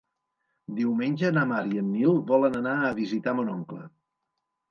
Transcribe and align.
Diumenge 0.79 1.29
na 1.35 1.43
Mar 1.51 1.59
i 1.75 1.81
en 1.83 1.91
Nil 1.97 2.17
volen 2.33 2.57
anar 2.61 2.73
a 2.87 2.91
visitar 3.03 3.35
mon 3.41 3.51
oncle. 3.59 3.85